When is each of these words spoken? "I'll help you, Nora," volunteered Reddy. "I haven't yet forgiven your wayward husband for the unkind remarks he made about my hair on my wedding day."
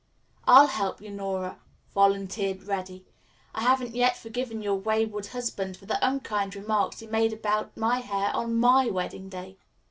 "I'll 0.45 0.65
help 0.65 0.99
you, 0.99 1.11
Nora," 1.11 1.59
volunteered 1.93 2.63
Reddy. 2.63 3.05
"I 3.53 3.61
haven't 3.61 3.93
yet 3.93 4.17
forgiven 4.17 4.63
your 4.63 4.73
wayward 4.73 5.27
husband 5.27 5.77
for 5.77 5.85
the 5.85 6.03
unkind 6.03 6.55
remarks 6.55 7.01
he 7.01 7.05
made 7.05 7.33
about 7.33 7.77
my 7.77 7.99
hair 7.99 8.35
on 8.35 8.55
my 8.55 8.87
wedding 8.89 9.29
day." 9.29 9.57